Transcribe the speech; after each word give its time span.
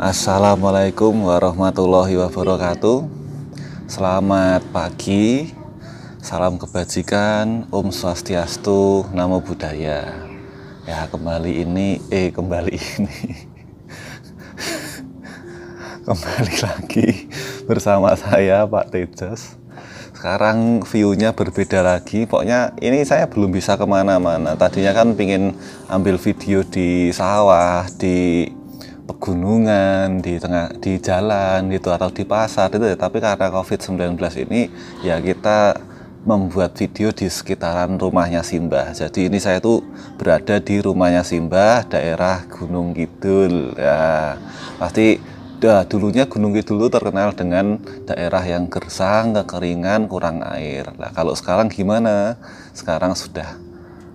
Assalamualaikum 0.00 1.28
warahmatullahi 1.28 2.16
wabarakatuh. 2.16 3.04
Selamat 3.84 4.64
pagi. 4.72 5.52
Salam 6.24 6.56
kebajikan. 6.56 7.68
Om 7.68 7.92
Swastiastu 7.92 9.04
Namo 9.12 9.44
Buddhaya. 9.44 10.24
Ya 10.88 11.04
kembali 11.04 11.52
ini 11.52 12.00
Eh 12.08 12.32
kembali 12.32 12.80
ini. 12.80 13.20
Kembali 16.08 16.54
lagi 16.64 17.28
Bersama 17.68 18.16
saya 18.16 18.64
Pak 18.64 18.96
Tejas. 18.96 19.60
Sekarang 20.16 20.80
viewnya 20.80 21.36
berbeda 21.36 21.84
lagi. 21.84 22.24
Pokoknya 22.24 22.72
ini 22.80 23.04
saya 23.04 23.28
belum 23.28 23.52
bisa 23.52 23.76
ke 23.76 23.84
mana-mana. 23.84 24.56
Tadinya 24.56 24.96
kan 24.96 25.12
pingin 25.12 25.60
ambil 25.92 26.16
video 26.16 26.64
di 26.64 27.12
sawah 27.12 27.84
di 28.00 28.48
pegunungan 29.10 30.22
di 30.22 30.38
tengah 30.38 30.70
di 30.78 31.02
jalan 31.02 31.66
gitu 31.74 31.90
atau 31.90 32.14
di 32.14 32.22
pasar 32.22 32.70
itu 32.70 32.86
ya. 32.86 32.94
tapi 32.94 33.18
karena 33.18 33.50
covid-19 33.50 34.14
ini 34.46 34.70
ya 35.02 35.18
kita 35.18 35.74
membuat 36.22 36.78
video 36.78 37.10
di 37.10 37.26
sekitaran 37.26 37.98
rumahnya 37.98 38.46
Simbah 38.46 38.94
jadi 38.94 39.26
ini 39.26 39.42
saya 39.42 39.58
tuh 39.58 39.82
berada 40.14 40.62
di 40.62 40.78
rumahnya 40.78 41.26
Simbah 41.26 41.90
daerah 41.90 42.46
Gunung 42.46 42.94
Kidul 42.94 43.74
ya 43.74 44.38
pasti 44.78 45.18
Dah, 45.60 45.84
dulunya 45.84 46.24
Gunung 46.24 46.56
Kidul 46.56 46.88
terkenal 46.88 47.36
dengan 47.36 47.76
daerah 48.08 48.40
yang 48.48 48.72
gersang, 48.72 49.36
kekeringan, 49.36 50.08
kurang 50.08 50.40
air. 50.40 50.88
Nah, 50.96 51.12
kalau 51.12 51.36
sekarang 51.36 51.68
gimana? 51.68 52.40
Sekarang 52.72 53.12
sudah 53.12 53.60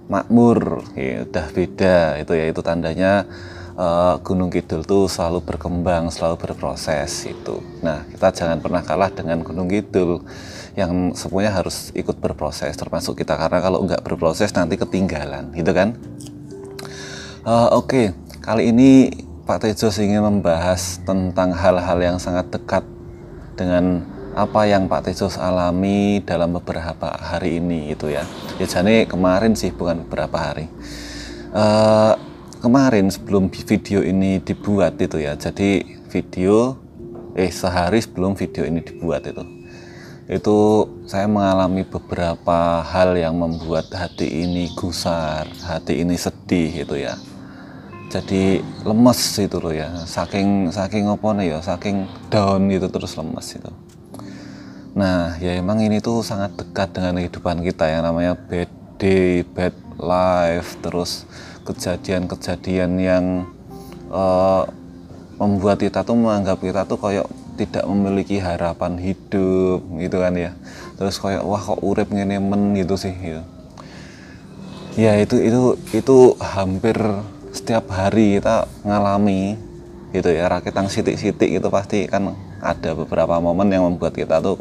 makmur, 0.09 0.81
ya, 0.97 1.21
udah 1.21 1.45
beda. 1.53 2.17
Itu 2.17 2.33
ya 2.33 2.49
itu 2.49 2.65
tandanya 2.65 3.29
uh, 3.75 4.15
Gunung 4.23 4.51
Kidul 4.51 4.87
tuh 4.87 5.07
selalu 5.07 5.43
berkembang, 5.43 6.09
selalu 6.11 6.39
berproses 6.39 7.27
itu. 7.27 7.61
Nah, 7.83 8.07
kita 8.09 8.31
jangan 8.31 8.59
pernah 8.59 8.81
kalah 8.81 9.11
dengan 9.11 9.43
Gunung 9.43 9.69
Kidul 9.69 10.23
yang 10.75 11.15
semuanya 11.15 11.55
harus 11.55 11.91
ikut 11.95 12.19
berproses, 12.19 12.75
termasuk 12.75 13.19
kita 13.19 13.39
karena 13.39 13.59
kalau 13.63 13.83
nggak 13.83 14.03
berproses 14.03 14.51
nanti 14.55 14.75
ketinggalan, 14.75 15.55
gitu 15.55 15.71
kan? 15.71 15.95
Uh, 17.45 17.77
Oke, 17.77 18.11
okay. 18.11 18.41
kali 18.41 18.73
ini 18.73 19.13
Pak 19.45 19.61
Tejo 19.61 19.93
ingin 20.01 20.25
membahas 20.25 20.97
tentang 21.05 21.53
hal-hal 21.53 22.01
yang 22.01 22.17
sangat 22.17 22.49
dekat 22.49 22.81
dengan 23.53 24.01
apa 24.35 24.67
yang 24.67 24.91
Pak 24.91 25.07
Tejo 25.07 25.31
alami 25.39 26.19
dalam 26.25 26.57
beberapa 26.59 27.13
hari 27.15 27.63
ini 27.63 27.93
itu 27.93 28.11
ya. 28.11 28.25
Ya 28.59 28.67
jadi 28.67 29.07
kemarin 29.07 29.55
sih 29.55 29.71
bukan 29.71 30.03
beberapa 30.03 30.35
hari. 30.35 30.67
Uh, 31.55 32.19
kemarin 32.65 33.13
sebelum 33.13 33.53
video 33.53 34.01
ini 34.01 34.41
dibuat 34.41 34.97
itu 34.97 35.21
ya. 35.21 35.37
Jadi 35.37 35.85
video 36.09 36.73
eh 37.37 37.53
sehari 37.53 38.01
sebelum 38.01 38.33
video 38.33 38.65
ini 38.65 38.81
dibuat 38.81 39.29
itu. 39.29 39.45
Itu 40.25 40.89
saya 41.05 41.29
mengalami 41.29 41.85
beberapa 41.85 42.81
hal 42.81 43.13
yang 43.13 43.37
membuat 43.37 43.93
hati 43.93 44.25
ini 44.41 44.73
gusar, 44.73 45.45
hati 45.61 46.01
ini 46.01 46.17
sedih 46.17 46.81
itu 46.81 46.97
ya. 46.97 47.13
Jadi 48.09 48.65
lemes 48.81 49.21
itu 49.37 49.61
loh 49.61 49.69
ya. 49.69 49.93
Saking 50.09 50.73
saking 50.73 51.05
apa 51.05 51.37
ya? 51.45 51.61
Saking 51.61 52.09
down 52.33 52.65
gitu 52.73 52.89
terus 52.89 53.13
lemes 53.13 53.45
itu. 53.53 53.69
Nah 54.97 55.37
ya 55.37 55.53
emang 55.53 55.85
ini 55.85 56.01
tuh 56.01 56.25
sangat 56.25 56.57
dekat 56.57 56.97
dengan 56.97 57.21
kehidupan 57.21 57.61
kita 57.61 57.85
yang 57.85 58.09
namanya 58.09 58.33
day 58.97 59.45
bad 59.53 59.84
life 59.99 60.77
terus 60.83 61.25
kejadian-kejadian 61.65 62.91
yang 63.01 63.25
uh, 64.11 64.67
membuat 65.41 65.81
kita 65.81 66.05
tuh 66.05 66.15
menganggap 66.15 66.61
kita 66.61 66.87
tuh 66.87 66.99
kayak 66.99 67.27
tidak 67.55 67.83
memiliki 67.87 68.39
harapan 68.39 68.99
hidup 68.99 69.83
gitu 69.99 70.17
kan 70.19 70.33
ya. 70.35 70.51
Terus 70.95 71.19
kayak 71.19 71.43
wah 71.43 71.59
kok 71.59 71.79
urip 71.83 72.11
ngene 72.11 72.39
men 72.39 72.75
gitu 72.75 72.95
sih 72.95 73.15
gitu. 73.15 73.43
ya 74.95 75.19
itu 75.19 75.35
itu 75.43 75.75
itu 75.91 76.39
hampir 76.39 76.95
setiap 77.51 77.91
hari 77.91 78.39
kita 78.39 78.67
ngalami 78.87 79.59
gitu 80.15 80.31
ya. 80.31 80.47
Rakitan 80.47 80.87
sitik-sitik 80.87 81.51
itu 81.51 81.67
pasti 81.67 82.07
kan 82.07 82.35
ada 82.63 82.95
beberapa 82.95 83.39
momen 83.43 83.67
yang 83.71 83.83
membuat 83.83 84.15
kita 84.15 84.39
tuh 84.39 84.55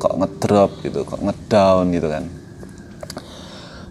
kok 0.00 0.16
ngedrop 0.16 0.70
gitu 0.80 1.04
kok 1.04 1.20
ngedown 1.20 1.92
gitu 1.92 2.08
kan 2.08 2.24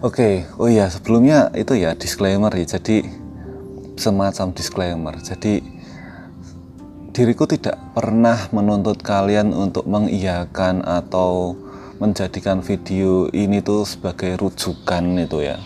oke 0.00 0.16
okay. 0.16 0.34
oh 0.56 0.64
iya 0.64 0.88
sebelumnya 0.88 1.52
itu 1.52 1.76
ya 1.76 1.92
disclaimer 1.92 2.48
ya 2.56 2.64
jadi 2.64 3.04
semacam 4.00 4.56
disclaimer 4.56 5.14
jadi 5.20 5.60
diriku 7.12 7.44
tidak 7.44 7.76
pernah 7.92 8.48
menuntut 8.48 9.04
kalian 9.04 9.52
untuk 9.52 9.84
mengiyakan 9.84 10.80
atau 10.88 11.52
menjadikan 12.00 12.64
video 12.64 13.28
ini 13.36 13.60
tuh 13.60 13.84
sebagai 13.84 14.40
rujukan 14.40 15.04
itu 15.20 15.44
ya 15.44 15.60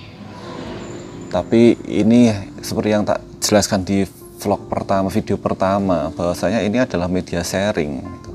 tapi 1.31 1.78
ini 1.87 2.34
seperti 2.59 2.91
yang 2.91 3.06
tak 3.06 3.22
jelaskan 3.39 3.87
di 3.87 4.03
vlog 4.43 4.66
pertama 4.66 5.15
video 5.15 5.39
pertama 5.39 6.11
bahwasanya 6.11 6.59
ini 6.66 6.83
adalah 6.83 7.06
media 7.06 7.47
sharing 7.47 8.03
gitu. 8.03 8.34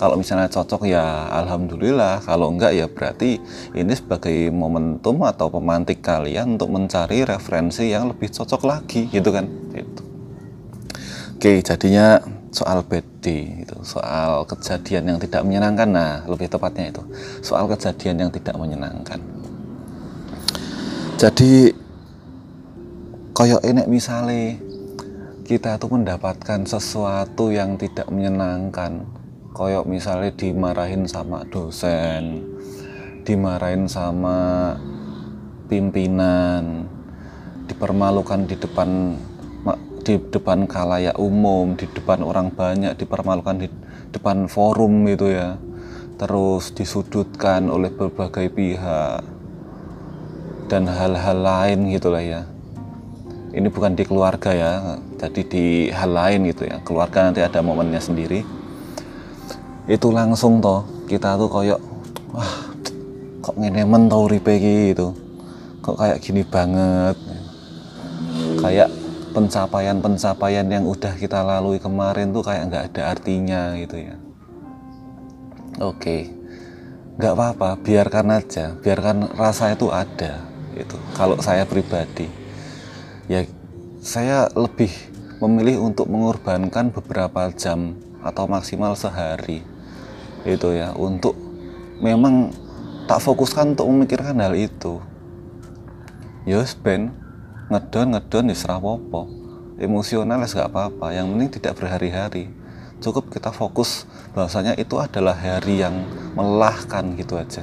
Kalau 0.00 0.16
misalnya 0.16 0.48
cocok 0.48 0.88
ya 0.88 1.28
alhamdulillah. 1.28 2.24
Kalau 2.24 2.48
enggak 2.48 2.72
ya 2.72 2.88
berarti 2.88 3.36
ini 3.76 3.92
sebagai 3.92 4.48
momentum 4.48 5.20
atau 5.28 5.52
pemantik 5.52 6.00
kalian 6.00 6.56
untuk 6.56 6.72
mencari 6.72 7.20
referensi 7.28 7.92
yang 7.92 8.08
lebih 8.08 8.32
cocok 8.32 8.64
lagi 8.64 9.12
gitu 9.12 9.28
kan? 9.28 9.44
Itu 9.76 10.02
oke 11.36 11.52
jadinya 11.60 12.16
soal 12.48 12.80
bad 12.80 13.04
itu 13.20 13.76
soal 13.84 14.48
kejadian 14.48 15.04
yang 15.04 15.18
tidak 15.20 15.44
menyenangkan. 15.44 15.88
Nah 15.92 16.24
lebih 16.24 16.48
tepatnya 16.48 16.96
itu. 16.96 17.04
Soal 17.44 17.68
kejadian 17.68 18.24
yang 18.24 18.30
tidak 18.32 18.56
menyenangkan. 18.56 19.20
Jadi 21.20 21.76
koyok 23.36 23.60
enek 23.68 23.84
misale 23.84 24.56
kita 25.44 25.76
tuh 25.76 25.92
mendapatkan 25.92 26.64
sesuatu 26.64 27.52
yang 27.52 27.76
tidak 27.76 28.08
menyenangkan 28.08 29.20
koyok 29.50 29.84
misalnya 29.86 30.30
dimarahin 30.34 31.04
sama 31.10 31.42
dosen 31.48 32.46
dimarahin 33.26 33.86
sama 33.86 34.74
pimpinan 35.70 36.86
dipermalukan 37.70 38.46
di 38.50 38.56
depan 38.58 39.14
di 40.00 40.16
depan 40.16 40.64
kalayak 40.64 41.14
umum 41.20 41.76
di 41.76 41.84
depan 41.84 42.24
orang 42.24 42.48
banyak 42.50 42.96
dipermalukan 42.96 43.62
di 43.62 43.68
depan 44.10 44.48
forum 44.48 45.06
gitu 45.06 45.28
ya. 45.30 45.60
Terus 46.16 46.72
disudutkan 46.72 47.68
oleh 47.68 47.92
berbagai 47.92 48.48
pihak 48.52 49.22
dan 50.72 50.88
hal-hal 50.88 51.38
lain 51.38 51.92
gitulah 51.92 52.24
ya. 52.24 52.48
Ini 53.52 53.68
bukan 53.68 53.92
di 53.92 54.08
keluarga 54.08 54.50
ya 54.56 54.72
jadi 55.20 55.42
di 55.44 55.66
hal 55.92 56.10
lain 56.10 56.48
gitu 56.48 56.64
ya. 56.64 56.80
Keluarga 56.80 57.28
nanti 57.28 57.44
ada 57.44 57.60
momennya 57.60 58.00
sendiri 58.00 58.59
itu 59.90 60.08
langsung 60.14 60.62
toh 60.62 60.86
kita 61.10 61.34
tuh 61.34 61.50
koyok 61.50 61.80
wah 62.30 62.54
kok 63.42 63.58
ngenemen 63.58 64.06
tau 64.06 64.30
ripeki 64.30 64.94
gitu 64.94 65.10
kok 65.82 65.98
kayak 65.98 66.22
gini 66.22 66.46
banget? 66.46 67.16
Kayak 68.60 68.92
pencapaian-pencapaian 69.32 70.68
yang 70.68 70.84
udah 70.84 71.16
kita 71.16 71.40
lalui 71.40 71.80
kemarin 71.80 72.30
tuh 72.30 72.44
kayak 72.44 72.68
nggak 72.70 72.84
ada 72.92 73.02
artinya 73.16 73.74
gitu 73.74 73.96
ya. 73.98 74.16
Oke 75.82 76.30
nggak 77.18 77.36
apa-apa 77.36 77.76
biarkan 77.84 78.32
aja 78.32 78.72
biarkan 78.80 79.36
rasa 79.36 79.74
itu 79.74 79.90
ada 79.90 80.46
itu 80.78 80.94
kalau 81.18 81.34
saya 81.42 81.66
pribadi. 81.66 82.30
Ya 83.26 83.42
saya 83.98 84.46
lebih 84.54 84.94
memilih 85.42 85.82
untuk 85.82 86.06
mengorbankan 86.06 86.94
beberapa 86.94 87.50
jam 87.58 87.98
atau 88.20 88.44
maksimal 88.44 88.92
sehari 88.92 89.64
itu 90.48 90.72
ya 90.72 90.92
untuk 90.96 91.36
memang 92.00 92.54
tak 93.04 93.20
fokuskan 93.20 93.76
untuk 93.76 93.86
memikirkan 93.90 94.36
hal 94.40 94.56
itu. 94.56 95.02
Ya 96.48 96.64
ben. 96.80 97.12
Ngedon 97.70 98.18
ngedon 98.18 98.50
di 98.50 98.56
serapopo 98.58 99.30
emosional 99.78 100.42
gak 100.42 100.74
apa-apa 100.74 101.14
yang 101.14 101.30
penting 101.30 101.62
tidak 101.62 101.78
berhari-hari. 101.78 102.50
Cukup 102.98 103.30
kita 103.30 103.54
fokus 103.54 104.10
bahwasanya 104.34 104.74
itu 104.74 104.98
adalah 104.98 105.32
hari 105.32 105.80
yang 105.80 106.02
melelahkan 106.34 107.14
gitu 107.14 107.38
aja. 107.38 107.62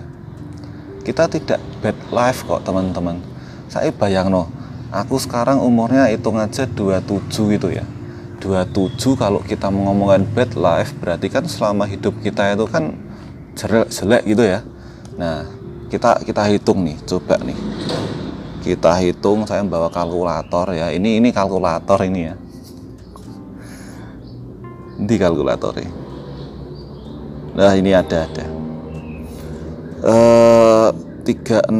Kita 1.04 1.28
tidak 1.28 1.60
bad 1.84 1.98
life 2.10 2.48
kok 2.48 2.64
teman-teman. 2.64 3.20
Saya 3.68 3.92
bayang 3.92 4.32
no 4.32 4.48
aku 4.92 5.20
sekarang 5.20 5.60
umurnya 5.60 6.08
hitung 6.08 6.40
aja 6.40 6.64
27 6.64 7.28
gitu 7.60 7.68
ya 7.72 7.84
27 8.40 9.18
kalau 9.18 9.42
kita 9.42 9.68
mengomongkan 9.74 10.24
bad 10.32 10.54
life 10.54 10.94
berarti 11.02 11.28
kan 11.28 11.46
selama 11.50 11.90
hidup 11.90 12.14
kita 12.22 12.54
itu 12.54 12.66
kan 12.70 12.94
jelek, 13.58 13.90
jelek 13.90 14.24
gitu 14.26 14.44
ya. 14.46 14.60
Nah 15.18 15.46
kita 15.90 16.22
kita 16.22 16.46
hitung 16.50 16.86
nih 16.86 16.98
coba 17.06 17.38
nih. 17.42 17.58
Kita 18.62 18.92
hitung 19.00 19.48
saya 19.48 19.64
bawa 19.64 19.88
kalkulator 19.88 20.76
ya. 20.76 20.92
Ini 20.94 21.24
ini 21.24 21.30
kalkulator 21.32 22.04
ini 22.06 22.22
ya. 22.28 22.36
Di 24.98 25.16
kalkulatornya 25.18 26.08
nah 27.58 27.74
ini 27.74 27.90
ada 27.90 28.30
ada. 28.30 28.46
Eh 30.06 30.90
365 31.26 31.74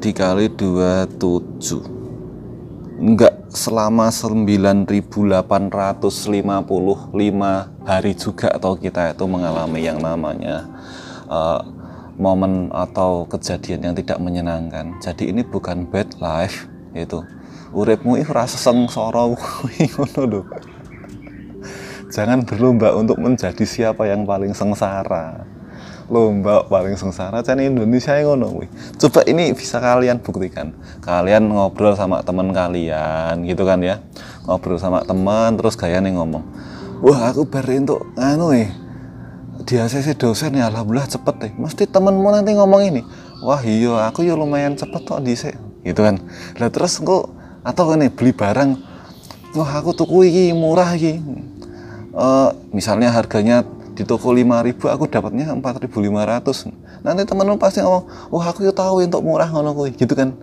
dikali 0.00 0.48
27 0.56 1.95
enggak 2.96 3.52
selama 3.52 4.08
9855 4.08 5.44
hari 7.84 8.12
juga 8.16 8.48
atau 8.52 8.76
kita 8.76 9.12
itu 9.12 9.24
mengalami 9.28 9.80
yang 9.84 10.00
namanya 10.00 10.64
uh, 11.28 11.60
momen 12.16 12.72
atau 12.72 13.28
kejadian 13.28 13.92
yang 13.92 13.94
tidak 13.96 14.18
menyenangkan. 14.20 14.96
Jadi 15.04 15.28
ini 15.32 15.44
bukan 15.44 15.84
bad 15.88 16.16
life 16.20 16.68
itu 16.96 17.20
uripmu 17.76 18.16
itu 18.16 18.32
rasa 18.32 18.56
sengsara 18.56 19.28
ngono 19.36 20.48
jangan 22.08 22.40
berlomba 22.46 22.94
untuk 22.94 23.18
menjadi 23.18 23.66
siapa 23.66 24.06
yang 24.08 24.24
paling 24.24 24.54
sengsara 24.54 25.44
lomba 26.06 26.62
paling 26.70 26.94
sengsara 26.94 27.42
kan 27.42 27.58
Indonesia 27.58 28.14
yang 28.14 28.38
ngono 28.38 28.62
coba 29.00 29.20
ini 29.26 29.50
bisa 29.54 29.82
kalian 29.82 30.22
buktikan. 30.22 30.70
Kalian 31.02 31.50
ngobrol 31.50 31.98
sama 31.98 32.22
teman 32.22 32.54
kalian 32.54 33.42
gitu 33.42 33.66
kan 33.66 33.82
ya. 33.82 33.98
Ngobrol 34.46 34.78
sama 34.78 35.02
teman 35.02 35.58
terus 35.58 35.74
kalian 35.74 36.06
yang 36.06 36.22
ngomong 36.22 36.46
wah 37.00 37.28
aku 37.28 37.44
baru 37.48 37.84
untuk 37.84 38.00
nganu 38.16 38.56
eh 38.56 38.70
ACC 39.66 40.14
dosen 40.14 40.54
ya 40.54 40.70
alhamdulillah 40.70 41.10
cepet 41.10 41.34
deh 41.42 41.52
mesti 41.58 41.90
temenmu 41.90 42.28
nanti 42.30 42.54
ngomong 42.54 42.86
ini. 42.86 43.02
Wah 43.42 43.58
iya 43.66 44.06
aku 44.06 44.22
ya 44.22 44.38
lumayan 44.38 44.78
cepet 44.78 45.02
kok 45.02 45.20
di 45.26 45.34
gitu 45.82 46.00
kan. 46.06 46.22
Lah 46.62 46.70
terus 46.70 47.02
kok 47.02 47.34
atau 47.66 47.90
ini 47.98 48.06
beli 48.06 48.30
barang 48.30 48.70
wah 49.58 49.70
aku 49.82 49.90
tuku 49.90 50.30
iki 50.30 50.44
murah 50.54 50.94
iki. 50.94 51.18
Uh, 52.16 52.54
misalnya 52.70 53.10
harganya 53.12 53.66
di 53.96 54.04
toko 54.04 54.36
5000 54.36 54.76
aku 54.76 55.08
dapatnya 55.08 55.56
4500 55.56 57.00
nanti 57.00 57.22
temen 57.24 57.56
pasti 57.56 57.80
ngomong 57.80 58.04
wah 58.28 58.44
aku 58.44 58.68
tahu 58.68 59.00
untuk 59.00 59.24
murah 59.24 59.48
ngono 59.48 59.72
kuwi. 59.72 59.96
Gitu 59.96 60.12
kan. 60.12 60.36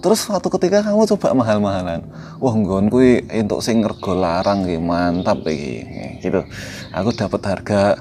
Terus 0.00 0.24
suatu 0.24 0.48
ketika 0.48 0.80
kamu 0.80 1.04
coba 1.04 1.36
mahal-mahalan. 1.36 2.00
Wah 2.40 2.54
nggon 2.56 2.88
kuwi 2.88 3.28
untuk 3.28 3.60
sing 3.60 3.84
rego 3.84 4.16
larang 4.16 4.64
ki 4.64 4.80
mantap 4.80 5.44
iki. 5.44 5.84
Gitu. 6.24 6.40
Aku 6.96 7.12
dapat 7.12 7.44
harga 7.44 8.00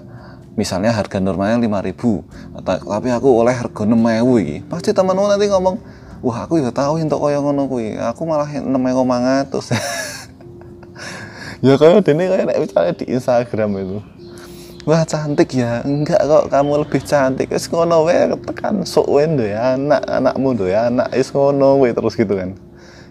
misalnya 0.56 0.96
harga 0.96 1.20
normalnya 1.20 1.60
5000 1.60 2.64
tapi 2.88 3.12
aku 3.12 3.28
oleh 3.28 3.52
harga 3.52 3.84
6000 3.84 4.44
iki. 4.44 4.56
Pasti 4.72 4.96
temenmu 4.96 5.28
nanti 5.28 5.52
ngomong 5.52 5.76
wah 6.24 6.48
aku 6.48 6.64
ya 6.64 6.72
tahu 6.72 7.04
untuk 7.04 7.20
koyo 7.20 7.44
ngono 7.44 7.68
kuwi. 7.68 8.00
Aku 8.00 8.24
malah 8.24 8.48
6500 8.48 9.52
ya 11.66 11.74
kayak 11.82 12.06
ini 12.06 12.24
kayak 12.30 12.46
misalnya 12.62 12.94
di 12.94 13.06
Instagram 13.10 13.70
itu. 13.82 13.98
Wah 14.86 15.02
cantik 15.02 15.50
ya. 15.58 15.82
Enggak 15.82 16.22
kok 16.22 16.54
kamu 16.54 16.86
lebih 16.86 17.02
cantik. 17.02 17.50
Es 17.50 17.66
ngono 17.66 18.06
wae 18.06 18.30
tekan 18.46 18.86
sok 18.86 19.10
wendo 19.10 19.42
ya 19.42 19.74
anak 19.74 20.06
anakmu 20.06 20.54
do 20.54 20.70
ya 20.70 20.94
anak 20.94 21.10
es 21.10 21.34
ngono 21.34 21.82
wae 21.82 21.90
terus 21.90 22.14
gitu 22.14 22.38
kan. 22.38 22.54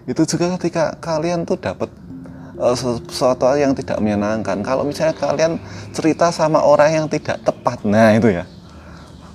Itu 0.07 0.23
juga 0.23 0.55
ketika 0.55 0.95
kalian 1.03 1.43
tuh 1.43 1.59
dapat 1.59 1.91
uh, 2.55 2.71
sesuatu 2.71 3.51
yang 3.59 3.75
tidak 3.75 3.99
menyenangkan. 3.99 4.63
Kalau 4.63 4.87
misalnya 4.87 5.19
kalian 5.19 5.59
cerita 5.91 6.31
sama 6.31 6.63
orang 6.63 6.95
yang 6.95 7.05
tidak 7.11 7.43
tepat 7.43 7.83
nah 7.83 8.15
itu 8.15 8.31
ya. 8.31 8.47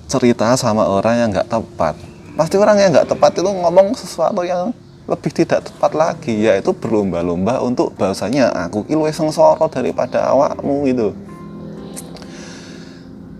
Cerita 0.09 0.57
sama 0.57 0.89
orang 0.89 1.15
yang 1.21 1.29
nggak 1.29 1.45
tepat. 1.45 1.93
Pasti 2.33 2.57
orang 2.57 2.81
yang 2.81 2.89
nggak 2.89 3.05
tepat 3.05 3.37
itu 3.37 3.45
ngomong 3.45 3.93
sesuatu 3.93 4.41
yang 4.41 4.73
lebih 5.09 5.31
tidak 5.33 5.65
tepat 5.65 5.91
lagi 5.97 6.45
yaitu 6.45 6.71
berlomba-lomba 6.71 7.61
untuk 7.65 7.93
bahasanya 7.97 8.53
aku 8.53 8.85
kilo 8.85 9.09
sengsara 9.09 9.65
daripada 9.67 10.29
awakmu 10.29 10.85
gitu. 10.87 11.07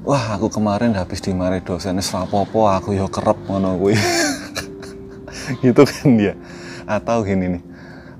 Wah 0.01 0.33
aku 0.33 0.49
kemarin 0.49 0.97
habis 0.97 1.21
dimari 1.21 1.61
dosen 1.61 2.01
rapopo 2.01 2.65
aku 2.65 2.97
yo 2.97 3.05
kerep 3.05 3.37
ngono 3.45 3.77
kuwi. 3.77 3.95
Gitu 5.61 5.83
kan 5.83 6.09
dia. 6.15 6.33
Atau 6.89 7.21
gini 7.21 7.57
nih 7.57 7.63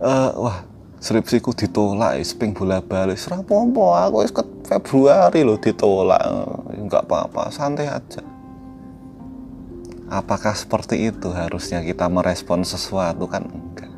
uh, 0.01 0.29
wah 0.37 0.57
skripsiku 1.01 1.53
ditolak 1.57 2.21
sping 2.21 2.53
bola 2.53 2.81
balik 2.81 3.17
rapopo 3.25 3.97
aku 3.97 4.25
ke 4.29 4.43
Februari 4.69 5.41
loh 5.41 5.57
ditolak. 5.57 6.21
Nggak 6.77 7.09
apa-apa 7.09 7.49
santai 7.49 7.89
aja 7.89 8.30
Apakah 10.11 10.51
seperti 10.51 11.07
itu 11.07 11.31
harusnya 11.31 11.79
kita 11.79 12.11
merespon 12.11 12.67
sesuatu 12.67 13.31
kan 13.31 13.47
enggak? 13.47 13.91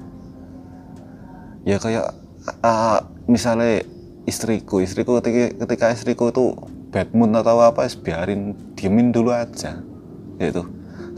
Ya 1.65 1.81
kayak 1.81 2.13
uh, 2.61 3.01
misalnya 3.25 3.81
istriku, 4.29 4.77
istriku 4.85 5.17
ketika, 5.17 5.65
ketika 5.65 5.85
istriku 5.89 6.29
itu 6.29 6.53
bad 6.93 7.09
mood 7.17 7.33
atau 7.33 7.57
apa, 7.65 7.89
biarin 8.05 8.53
diemin 8.77 9.09
dulu 9.09 9.33
aja, 9.33 9.81
itu 10.37 10.61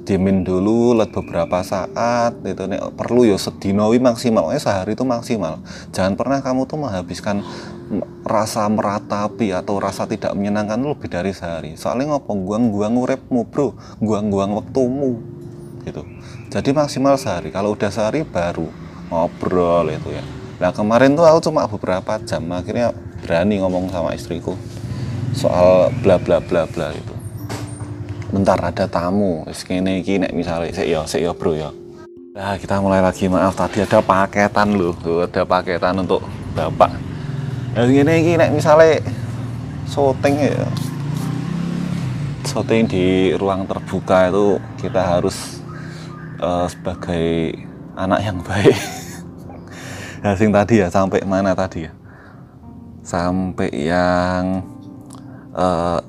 diemin 0.06 0.46
dulu 0.46 0.94
let 0.94 1.10
beberapa 1.10 1.66
saat 1.66 2.38
itu 2.46 2.64
nih 2.70 2.80
perlu 2.94 3.26
ya 3.26 3.36
sedinowi 3.36 3.98
maksimal. 3.98 4.54
Eh 4.54 4.62
sehari 4.62 4.94
itu 4.94 5.02
maksimal. 5.02 5.60
Jangan 5.92 6.14
pernah 6.14 6.40
kamu 6.46 6.70
tuh 6.70 6.78
menghabiskan 6.78 7.42
rasa 8.22 8.70
meratapi 8.70 9.52
atau 9.52 9.82
rasa 9.82 10.06
tidak 10.06 10.32
menyenangkan 10.38 10.78
lebih 10.78 11.10
dari 11.10 11.34
sehari. 11.34 11.74
Soalnya 11.74 12.16
ngopo? 12.16 12.38
Guang-guang 12.38 12.96
urepmu 12.96 13.50
bro. 13.50 13.74
Guang-guang 13.98 14.54
waktumu. 14.54 15.20
Gitu. 15.82 16.06
Jadi 16.54 16.70
maksimal 16.72 17.18
sehari. 17.18 17.50
Kalau 17.50 17.74
udah 17.74 17.90
sehari 17.90 18.22
baru 18.22 18.70
ngobrol 19.10 19.90
itu 19.90 20.14
ya. 20.14 20.24
Nah 20.62 20.72
kemarin 20.72 21.18
tuh 21.18 21.26
aku 21.26 21.50
cuma 21.50 21.66
beberapa 21.66 22.22
jam. 22.24 22.46
Akhirnya 22.54 22.94
berani 23.26 23.58
ngomong 23.58 23.90
sama 23.90 24.14
istriku 24.14 24.54
soal 25.36 25.92
bla 26.00 26.16
bla 26.16 26.40
bla 26.40 26.64
bla 26.70 26.94
itu 26.96 27.15
bentar 28.36 28.60
ada 28.60 28.84
tamu. 28.84 29.48
Segini 29.56 30.04
gini 30.04 30.28
misalnya 30.36 30.76
sih 30.76 30.92
yo 30.92 31.08
sih 31.08 31.24
yo 31.24 31.32
bro 31.32 31.56
ya. 31.56 31.72
Nah 32.36 32.60
kita 32.60 32.84
mulai 32.84 33.00
lagi 33.00 33.32
maaf 33.32 33.56
tadi 33.56 33.80
ada 33.80 34.04
paketan 34.04 34.76
loh 34.76 34.92
ada 35.24 35.48
paketan 35.48 36.04
untuk 36.04 36.20
bapak. 36.52 36.92
Nah 37.72 37.88
gini 37.88 38.14
gini 38.28 38.46
misalnya 38.52 39.00
syuting 39.88 40.36
ya. 40.52 40.68
Syuting 42.44 42.92
di 42.92 43.32
ruang 43.40 43.64
terbuka 43.64 44.28
itu 44.28 44.60
kita 44.84 45.00
harus 45.00 45.64
uh, 46.44 46.68
sebagai 46.68 47.56
anak 47.96 48.20
yang 48.20 48.44
baik. 48.44 48.76
Nah 50.26 50.34
sing 50.34 50.50
tadi 50.50 50.82
ya 50.82 50.90
sampai 50.90 51.22
mana 51.22 51.54
tadi 51.54 51.86
ya? 51.86 51.94
Sampai 53.06 53.70
yang 53.70 54.66
uh, 55.54 56.02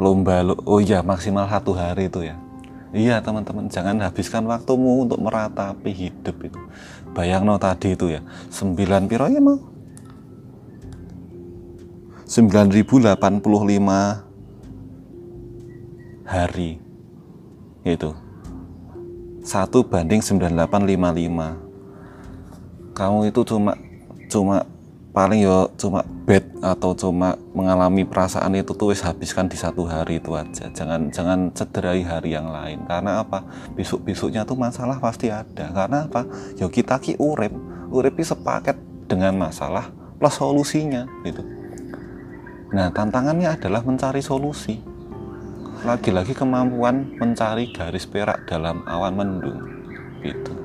lomba 0.00 0.40
lo 0.40 0.56
oh 0.64 0.80
iya 0.80 1.04
maksimal 1.04 1.44
satu 1.44 1.76
hari 1.76 2.08
itu 2.08 2.24
ya. 2.24 2.40
Iya 2.90 3.22
teman-teman 3.22 3.70
jangan 3.70 4.02
habiskan 4.02 4.50
waktumu 4.50 5.06
untuk 5.06 5.22
meratapi 5.22 5.92
hidup 5.92 6.34
itu. 6.42 6.58
Bayang 7.12 7.44
no 7.44 7.60
tadi 7.60 7.92
itu 7.92 8.08
ya 8.08 8.24
sembilan 8.48 9.06
piro 9.06 9.28
ya 9.28 9.38
mau 9.38 9.60
9085 12.30 14.30
hari 16.30 16.78
itu 17.82 18.14
satu 19.42 19.82
banding 19.82 20.22
9855 20.22 22.94
kamu 22.94 23.34
itu 23.34 23.40
cuma 23.42 23.74
cuma 24.30 24.62
paling 25.10 25.42
yo 25.42 25.66
cuma 25.74 26.06
bed 26.06 26.46
atau 26.62 26.94
cuma 26.94 27.34
mengalami 27.50 28.06
perasaan 28.06 28.54
itu 28.54 28.70
tuh 28.78 28.94
wis 28.94 29.02
habiskan 29.02 29.50
di 29.50 29.58
satu 29.58 29.82
hari 29.86 30.22
itu 30.22 30.30
aja. 30.38 30.70
Jangan 30.70 31.10
jangan 31.10 31.50
cederai 31.50 32.06
hari 32.06 32.38
yang 32.38 32.46
lain. 32.50 32.86
Karena 32.86 33.26
apa? 33.26 33.42
Besok 33.74 34.06
besoknya 34.06 34.46
tuh 34.46 34.54
masalah 34.54 35.02
pasti 35.02 35.26
ada. 35.26 35.66
Karena 35.74 36.06
apa? 36.06 36.26
Yo 36.54 36.70
kita 36.70 37.02
ki 37.02 37.18
urip 37.18 37.50
urip 37.90 38.14
sepaket 38.22 38.78
dengan 39.10 39.34
masalah 39.34 39.90
plus 40.22 40.38
solusinya 40.38 41.10
gitu. 41.26 41.42
Nah 42.70 42.94
tantangannya 42.94 43.58
adalah 43.58 43.82
mencari 43.82 44.22
solusi. 44.22 44.78
Lagi-lagi 45.80 46.36
kemampuan 46.36 47.18
mencari 47.18 47.72
garis 47.72 48.04
perak 48.04 48.46
dalam 48.46 48.84
awan 48.86 49.16
mendung 49.16 49.60
gitu. 50.22 50.60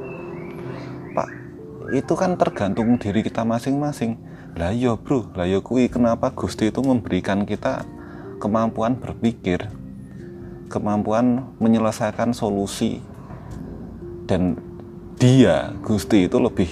Itu 1.94 2.18
kan 2.18 2.34
tergantung 2.34 2.98
diri 2.98 3.22
kita 3.22 3.46
masing-masing 3.46 4.18
lah 4.56 4.72
iya 4.72 4.96
bro. 4.96 5.28
Lah 5.36 5.44
iya 5.44 5.60
kui 5.60 5.92
kenapa 5.92 6.32
Gusti 6.32 6.72
itu 6.72 6.80
memberikan 6.80 7.44
kita 7.44 7.84
kemampuan 8.40 8.96
berpikir 8.96 9.68
kemampuan 10.72 11.46
menyelesaikan 11.62 12.34
solusi 12.34 12.98
dan 14.26 14.58
dia 15.16 15.72
Gusti 15.86 16.26
itu 16.26 16.42
lebih 16.42 16.68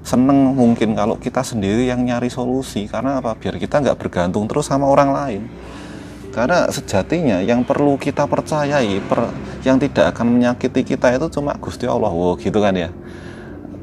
seneng 0.00 0.56
mungkin 0.56 0.96
kalau 0.96 1.18
kita 1.18 1.42
sendiri 1.42 1.90
yang 1.90 2.06
nyari 2.06 2.30
solusi. 2.30 2.86
Karena 2.86 3.18
apa? 3.18 3.34
Biar 3.34 3.58
kita 3.58 3.82
nggak 3.82 3.98
bergantung 3.98 4.46
terus 4.46 4.70
sama 4.70 4.86
orang 4.86 5.10
lain. 5.10 5.42
Karena 6.30 6.66
sejatinya 6.66 7.38
yang 7.42 7.62
perlu 7.62 7.94
kita 7.94 8.26
percayai 8.26 8.98
per, 9.06 9.30
yang 9.62 9.78
tidak 9.78 10.10
akan 10.14 10.34
menyakiti 10.34 10.82
kita 10.82 11.14
itu 11.14 11.30
cuma 11.30 11.54
Gusti 11.58 11.86
Allah. 11.86 12.10
Wow, 12.10 12.34
gitu 12.38 12.58
kan 12.58 12.74
ya? 12.74 12.90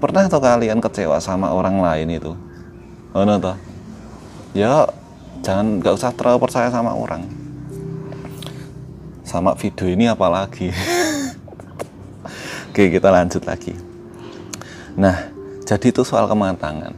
Pernah 0.04 0.28
atau 0.28 0.44
kalian 0.44 0.84
kecewa 0.84 1.16
sama 1.24 1.52
orang 1.56 1.80
lain 1.80 2.20
itu 2.20 2.36
ngono 3.12 3.34
toh. 3.40 3.58
Ya 4.56 4.88
jangan 5.44 5.80
nggak 5.80 5.96
usah 5.96 6.12
terlalu 6.16 6.48
percaya 6.48 6.72
sama 6.72 6.96
orang. 6.96 7.28
Sama 9.28 9.56
video 9.56 9.88
ini 9.88 10.08
apalagi. 10.08 10.72
Oke 12.72 12.88
kita 12.88 13.12
lanjut 13.12 13.44
lagi. 13.44 13.76
Nah 14.96 15.32
jadi 15.68 15.92
itu 15.92 16.04
soal 16.04 16.28
kematangan. 16.28 16.96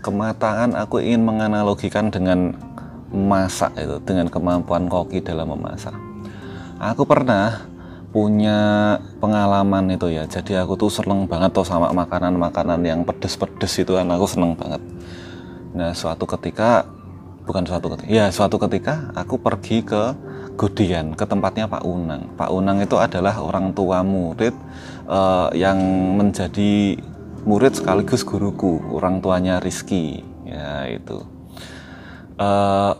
Kematangan 0.00 0.76
aku 0.78 1.02
ingin 1.02 1.24
menganalogikan 1.24 2.12
dengan 2.12 2.54
masak 3.12 3.72
itu 3.76 3.96
dengan 4.04 4.28
kemampuan 4.28 4.88
koki 4.88 5.24
dalam 5.24 5.52
memasak. 5.52 5.96
Aku 6.76 7.08
pernah 7.08 7.64
punya 8.16 8.96
pengalaman 9.20 9.92
itu 9.92 10.08
ya. 10.08 10.24
Jadi 10.24 10.56
aku 10.56 10.72
tuh 10.80 10.88
seneng 10.88 11.28
banget 11.28 11.52
tuh 11.52 11.68
sama 11.68 11.92
makanan-makanan 11.92 12.80
yang 12.80 13.04
pedes-pedes 13.04 13.76
itu 13.76 13.92
kan 13.92 14.08
aku 14.08 14.24
seneng 14.24 14.56
banget. 14.56 14.80
Nah 15.76 15.92
suatu 15.92 16.24
ketika 16.24 16.88
bukan 17.44 17.68
suatu 17.68 17.92
ketika 17.92 18.08
ya 18.08 18.32
suatu 18.32 18.56
ketika 18.56 19.12
aku 19.12 19.36
pergi 19.36 19.84
ke 19.84 20.16
Gudian 20.56 21.12
ke 21.12 21.28
tempatnya 21.28 21.68
Pak 21.68 21.84
Unang. 21.84 22.32
Pak 22.40 22.48
Unang 22.48 22.80
itu 22.80 22.96
adalah 22.96 23.36
orang 23.36 23.76
tua 23.76 24.00
murid 24.00 24.56
uh, 25.04 25.52
yang 25.52 25.76
menjadi 26.16 26.96
murid 27.44 27.76
sekaligus 27.76 28.24
guruku 28.24 28.80
orang 28.96 29.20
tuanya 29.20 29.60
Rizky 29.60 30.24
ya 30.48 30.88
itu. 30.88 31.20
Uh, 32.40 32.96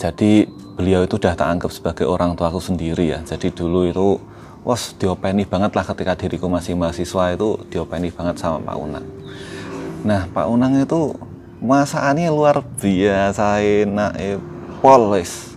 jadi 0.00 0.48
beliau 0.76 1.02
itu 1.02 1.16
udah 1.16 1.32
tak 1.32 1.48
anggap 1.48 1.72
sebagai 1.72 2.04
orang 2.04 2.36
tua 2.36 2.52
aku 2.52 2.60
sendiri 2.60 3.16
ya. 3.16 3.24
Jadi 3.24 3.48
dulu 3.50 3.88
itu 3.88 4.20
was 4.60 4.92
diopeni 5.00 5.48
banget 5.48 5.72
lah 5.72 5.82
ketika 5.88 6.12
diriku 6.14 6.52
masih 6.52 6.76
mahasiswa 6.76 7.32
itu 7.32 7.56
diopeni 7.72 8.12
banget 8.12 8.36
sama 8.36 8.60
Pak 8.60 8.76
Unang. 8.76 9.06
Nah 10.04 10.28
Pak 10.28 10.46
Unang 10.46 10.76
itu 10.76 11.16
masakannya 11.64 12.28
luar 12.28 12.60
biasa 12.60 13.64
enak 13.64 14.12
eh, 14.20 14.36
polis. 14.84 15.56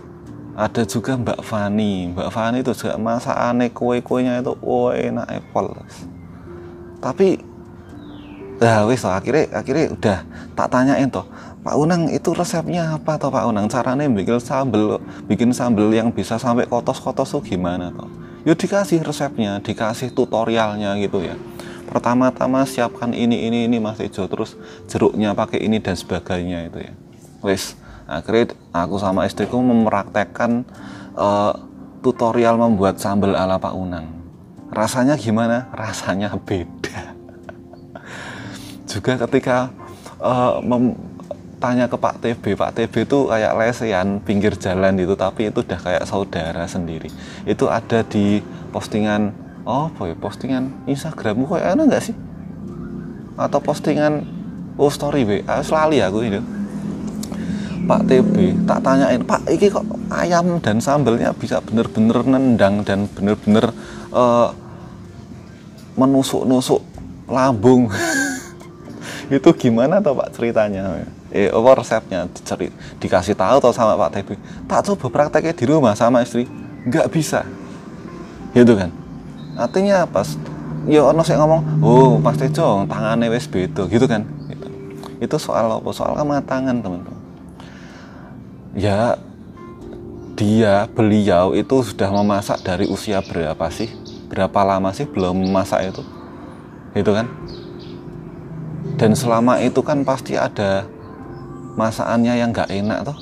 Ada 0.56 0.88
juga 0.88 1.14
Mbak 1.20 1.40
Fani. 1.44 2.16
Mbak 2.16 2.28
Fani 2.32 2.56
itu 2.64 2.72
juga 2.72 2.96
masakannya 2.96 3.68
kue-kuenya 3.70 4.40
itu 4.40 4.56
oh 4.64 4.88
enak 4.90 5.28
eh, 5.28 5.44
polis. 5.52 6.08
Tapi 7.00 7.50
Nah, 8.60 8.84
wis 8.84 9.00
akhirnya 9.08 9.48
akhirnya 9.56 9.88
udah 9.88 10.18
tak 10.52 10.68
tanyain 10.68 11.08
toh 11.08 11.24
Pak 11.60 11.76
Unang 11.76 12.08
itu 12.08 12.32
resepnya 12.32 12.96
apa 12.96 13.20
toh 13.20 13.28
Pak 13.28 13.44
Unang? 13.44 13.68
Caranya 13.68 14.08
bikin 14.08 14.40
sambel, 14.40 14.96
bikin 15.28 15.52
sambel 15.52 15.92
yang 15.92 16.08
bisa 16.08 16.40
sampai 16.40 16.64
kotos-kotos 16.64 17.36
tuh 17.36 17.44
gimana 17.44 17.92
toh? 17.92 18.08
Yuk 18.48 18.56
dikasih 18.56 19.04
resepnya, 19.04 19.60
dikasih 19.60 20.16
tutorialnya 20.16 20.96
gitu 20.96 21.20
ya. 21.20 21.36
Pertama-tama 21.84 22.64
siapkan 22.64 23.12
ini 23.12 23.44
ini 23.44 23.68
ini 23.68 23.76
Mas 23.76 24.00
Ijo, 24.00 24.24
terus 24.24 24.56
jeruknya 24.88 25.36
pakai 25.36 25.60
ini 25.60 25.84
dan 25.84 26.00
sebagainya 26.00 26.72
itu 26.72 26.80
ya. 26.80 26.92
Wis, 27.44 27.76
akhirnya 28.08 28.56
aku 28.72 28.96
sama 28.96 29.28
istriku 29.28 29.60
mempraktekkan 29.60 30.64
uh, 31.12 31.52
tutorial 32.00 32.56
membuat 32.56 32.96
sambal 32.96 33.36
ala 33.36 33.60
Pak 33.60 33.76
Unang. 33.76 34.08
Rasanya 34.72 35.20
gimana? 35.20 35.68
Rasanya 35.76 36.32
beda. 36.40 37.12
Juga 38.90 39.20
ketika 39.28 39.68
uh, 40.24 40.64
tanya 41.60 41.86
ke 41.92 42.00
Pak 42.00 42.24
TB 42.24 42.56
Pak 42.56 42.72
TB 42.72 42.94
itu 43.04 43.28
kayak 43.28 43.52
lesehan 43.52 44.18
pinggir 44.24 44.56
jalan 44.56 44.96
itu 44.96 45.12
tapi 45.12 45.52
itu 45.52 45.60
udah 45.60 45.76
kayak 45.76 46.04
saudara 46.08 46.64
sendiri. 46.64 47.12
Itu 47.44 47.68
ada 47.68 48.00
di 48.00 48.40
postingan 48.72 49.36
oh 49.68 49.92
boy 49.92 50.16
postingan 50.16 50.88
Instagrammu 50.88 51.44
kok 51.44 51.60
enak 51.60 51.84
nggak 51.84 52.02
sih? 52.02 52.16
Atau 53.36 53.60
postingan 53.60 54.24
oh 54.80 54.88
story 54.88 55.28
WA 55.28 55.60
selalu 55.60 56.00
aku 56.00 56.18
itu 56.24 56.40
Pak 57.84 58.00
TB 58.08 58.64
tak 58.64 58.80
tanyain 58.80 59.20
Pak 59.20 59.44
ini 59.52 59.66
kok 59.68 59.84
ayam 60.08 60.60
dan 60.64 60.80
sambelnya 60.80 61.36
bisa 61.36 61.60
bener-bener 61.60 62.24
nendang 62.24 62.80
dan 62.88 63.04
bener-bener 63.12 63.68
uh, 64.16 64.48
menusuk-nusuk 66.00 66.80
lambung? 67.28 67.92
Itu 69.30 69.54
gimana 69.54 70.02
tuh 70.02 70.18
Pak 70.18 70.34
ceritanya 70.34 71.02
eh 71.30 71.48
apa 71.50 71.70
resepnya? 71.78 72.26
Dicari 72.26 72.74
dikasih 72.98 73.38
tahu 73.38 73.56
tau 73.62 73.72
sama 73.74 73.94
Pak 73.94 74.10
Tebi 74.14 74.34
tak 74.66 74.86
coba 74.90 75.06
prakteknya 75.08 75.54
di 75.54 75.64
rumah 75.66 75.94
sama 75.94 76.22
istri 76.26 76.50
nggak 76.86 77.06
bisa. 77.10 77.46
Gitu 78.50 78.74
kan? 78.74 78.90
Artinya 79.54 80.06
pas 80.10 80.34
ya 80.88 81.06
ono 81.06 81.22
saya 81.22 81.38
ngomong 81.44 81.60
oh 81.84 82.18
Mas 82.18 82.40
Tejo 82.40 82.88
tangannya 82.90 83.30
wes 83.30 83.46
beda 83.46 83.86
gitu 83.86 84.06
kan? 84.10 84.26
Gitu. 84.50 84.66
itu 85.22 85.36
soal 85.38 85.70
apa? 85.70 85.90
Soal 85.94 86.18
kematangan 86.18 86.82
teman-teman. 86.82 87.20
Ya 88.74 89.18
dia 90.34 90.88
beliau 90.90 91.52
itu 91.52 91.84
sudah 91.84 92.08
memasak 92.10 92.64
dari 92.64 92.88
usia 92.88 93.20
berapa 93.22 93.68
sih? 93.68 93.92
Berapa 94.32 94.62
lama 94.64 94.90
sih 94.90 95.04
belum 95.04 95.46
memasak 95.46 95.94
itu? 95.94 96.02
Gitu 96.96 97.12
kan? 97.12 97.28
Dan 98.96 99.12
selama 99.12 99.60
itu 99.60 99.80
kan 99.84 100.00
pasti 100.04 100.36
ada 100.36 100.88
masakannya 101.80 102.36
yang 102.36 102.52
nggak 102.52 102.68
enak 102.68 103.08
toh. 103.08 103.18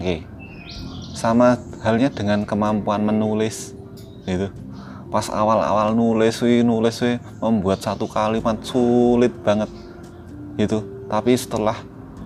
Oke. 0.00 0.24
Sama 1.12 1.60
halnya 1.84 2.08
dengan 2.08 2.48
kemampuan 2.48 3.04
menulis 3.04 3.76
gitu. 4.24 4.48
Pas 5.12 5.28
awal-awal 5.28 5.92
nulis 5.92 6.40
wih 6.40 6.64
nulis 6.64 6.96
wih 7.04 7.20
membuat 7.44 7.84
satu 7.84 8.08
kalimat 8.08 8.56
sulit 8.64 9.36
banget 9.44 9.68
gitu. 10.56 10.80
Tapi 11.12 11.36
setelah 11.36 11.76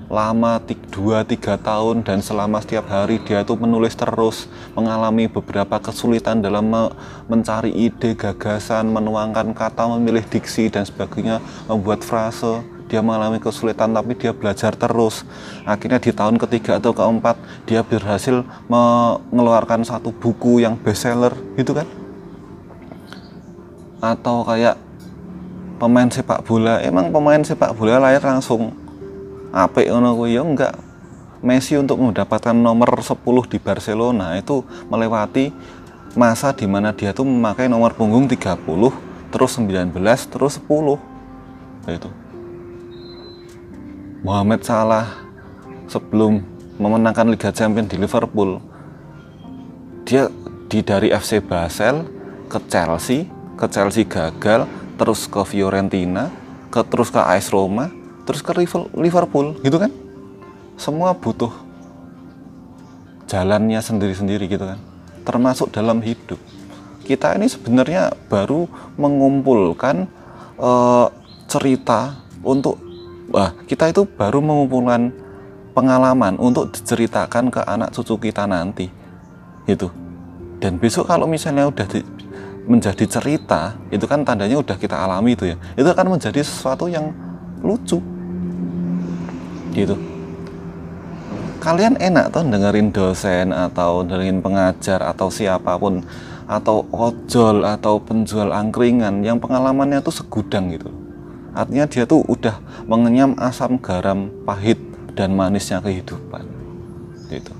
lama 0.07 0.63
dua 0.95 1.27
tiga 1.27 1.59
tahun 1.59 2.07
dan 2.07 2.23
selama 2.23 2.63
setiap 2.63 2.87
hari 2.87 3.19
dia 3.27 3.43
itu 3.43 3.59
menulis 3.59 3.99
terus 3.99 4.47
mengalami 4.79 5.27
beberapa 5.27 5.83
kesulitan 5.83 6.39
dalam 6.39 6.71
me 6.71 6.95
mencari 7.27 7.75
ide 7.75 8.15
gagasan 8.15 8.87
menuangkan 8.87 9.51
kata 9.51 9.91
memilih 9.99 10.23
diksi 10.23 10.71
dan 10.71 10.87
sebagainya 10.87 11.43
membuat 11.67 12.07
frase 12.07 12.63
dia 12.87 13.03
mengalami 13.03 13.43
kesulitan 13.43 13.91
tapi 13.91 14.15
dia 14.15 14.31
belajar 14.31 14.75
terus. 14.75 15.27
Akhirnya 15.67 15.99
di 15.99 16.15
tahun 16.15 16.39
ketiga 16.39 16.79
atau 16.79 16.95
keempat 16.95 17.37
dia 17.67 17.83
berhasil 17.83 18.47
mengeluarkan 18.71 19.83
satu 19.83 20.15
buku 20.15 20.63
yang 20.63 20.79
bestseller 20.79 21.35
gitu 21.59 21.75
kan? 21.75 21.87
Atau 23.99 24.47
kayak 24.47 24.79
pemain 25.83 26.09
sepak 26.09 26.47
bola. 26.47 26.79
Emang 26.83 27.11
pemain 27.11 27.43
sepak 27.43 27.75
bola 27.75 27.99
lahir 27.99 28.23
langsung 28.23 28.71
apa 29.51 29.83
ngono 29.87 30.27
ya 30.31 30.47
enggak. 30.47 30.75
Messi 31.45 31.77
untuk 31.77 32.01
mendapatkan 32.01 32.57
nomor 32.57 32.97
10 32.97 33.23
di 33.47 33.59
Barcelona 33.61 34.35
itu 34.41 34.65
melewati 34.89 35.53
masa 36.17 36.51
di 36.57 36.65
mana 36.65 36.97
dia 36.97 37.13
tuh 37.13 37.29
memakai 37.29 37.69
nomor 37.69 37.93
punggung 37.93 38.25
30 38.25 38.57
terus 39.29 39.53
19 39.61 39.93
terus 40.33 40.57
10 40.65 41.93
itu 41.93 42.09
Mohamed 44.27 44.67
Salah 44.67 45.07
sebelum 45.87 46.43
memenangkan 46.83 47.31
Liga 47.31 47.55
Champions 47.55 47.95
di 47.95 47.95
Liverpool. 47.95 48.59
Dia 50.03 50.27
di 50.67 50.83
dari 50.83 51.15
FC 51.15 51.39
Basel 51.39 52.03
ke 52.51 52.59
Chelsea 52.67 53.31
ke 53.55 53.71
Chelsea 53.71 54.03
gagal 54.03 54.67
terus 54.99 55.31
ke 55.31 55.39
Fiorentina 55.47 56.35
ke 56.75 56.83
terus 56.83 57.15
ke 57.15 57.23
AS 57.23 57.55
Roma 57.55 57.87
terus 58.27 58.43
ke 58.43 58.51
Liverpool 58.99 59.55
gitu 59.63 59.79
kan? 59.79 59.95
Semua 60.75 61.15
butuh 61.15 61.55
jalannya 63.31 63.79
sendiri-sendiri 63.79 64.51
gitu 64.51 64.67
kan? 64.67 64.83
Termasuk 65.23 65.71
dalam 65.71 66.03
hidup. 66.03 66.43
Kita 67.07 67.39
ini 67.39 67.47
sebenarnya 67.47 68.11
baru 68.27 68.67
mengumpulkan 68.99 70.11
uh, 70.59 71.15
cerita 71.47 72.19
untuk 72.43 72.86
wah 73.37 73.53
kita 73.69 73.93
itu 73.93 74.09
baru 74.09 74.41
mengumpulkan 74.41 75.13
pengalaman 75.77 76.41
untuk 76.41 76.73
diceritakan 76.73 77.53
ke 77.53 77.61
anak 77.69 77.93
cucu 77.93 78.17
kita 78.33 78.49
nanti 78.49 78.89
itu 79.69 79.93
dan 80.57 80.81
besok 80.81 81.05
kalau 81.05 81.29
misalnya 81.29 81.69
udah 81.69 81.85
di, 81.85 82.01
menjadi 82.65 83.05
cerita 83.05 83.77
itu 83.93 84.09
kan 84.09 84.25
tandanya 84.25 84.57
udah 84.57 84.81
kita 84.81 84.97
alami 84.97 85.37
itu 85.37 85.53
ya 85.53 85.57
itu 85.77 85.85
akan 85.85 86.17
menjadi 86.17 86.41
sesuatu 86.41 86.89
yang 86.89 87.13
lucu 87.61 88.01
gitu. 89.77 89.97
Kalian 91.61 91.99
enak 91.99 92.33
tuh 92.33 92.47
dengerin 92.47 92.89
dosen 92.95 93.53
atau 93.53 94.01
dengerin 94.07 94.41
pengajar 94.41 95.03
atau 95.03 95.29
siapa 95.29 95.77
pun 95.77 96.01
atau 96.47 96.87
ojol 96.95 97.67
atau 97.67 97.99
penjual 97.99 98.55
angkringan 98.55 99.21
yang 99.27 99.43
pengalamannya 99.43 99.99
tuh 99.99 100.15
segudang 100.15 100.71
gitu 100.71 101.06
Artinya 101.57 101.89
dia 101.89 102.05
tuh 102.05 102.21
udah 102.29 102.61
mengenyam 102.85 103.33
asam 103.41 103.81
garam 103.81 104.29
pahit 104.45 104.77
dan 105.17 105.33
manisnya 105.33 105.81
kehidupan. 105.81 106.45
Gitu. 107.33 107.57